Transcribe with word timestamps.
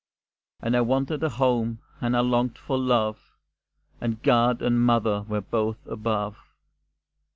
And 0.63 0.75
I 0.75 0.81
wanted 0.81 1.21
a 1.21 1.29
home, 1.29 1.77
and 1.99 2.17
I 2.17 2.21
longed 2.21 2.57
for 2.57 2.75
love, 2.75 3.33
And 4.01 4.19
God 4.23 4.59
and 4.63 4.81
mother 4.81 5.21
were 5.29 5.41
both 5.41 5.85
above. 5.85 6.39